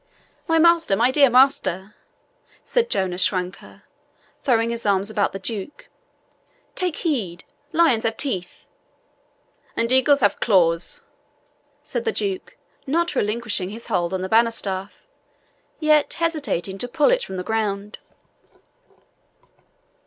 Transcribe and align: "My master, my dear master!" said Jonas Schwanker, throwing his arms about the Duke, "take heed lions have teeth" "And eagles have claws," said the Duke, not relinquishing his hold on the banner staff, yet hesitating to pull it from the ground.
"My 0.47 0.57
master, 0.57 0.95
my 0.95 1.11
dear 1.11 1.29
master!" 1.29 1.93
said 2.63 2.89
Jonas 2.89 3.21
Schwanker, 3.21 3.83
throwing 4.43 4.71
his 4.71 4.83
arms 4.83 5.11
about 5.11 5.31
the 5.31 5.37
Duke, 5.37 5.89
"take 6.73 6.95
heed 6.95 7.43
lions 7.71 8.03
have 8.03 8.17
teeth" 8.17 8.65
"And 9.77 9.91
eagles 9.91 10.21
have 10.21 10.39
claws," 10.39 11.03
said 11.83 12.03
the 12.03 12.11
Duke, 12.11 12.57
not 12.87 13.13
relinquishing 13.13 13.69
his 13.69 13.85
hold 13.89 14.11
on 14.11 14.23
the 14.23 14.27
banner 14.27 14.49
staff, 14.49 15.03
yet 15.79 16.15
hesitating 16.15 16.79
to 16.79 16.87
pull 16.87 17.11
it 17.11 17.23
from 17.23 17.37
the 17.37 17.43
ground. 17.43 17.99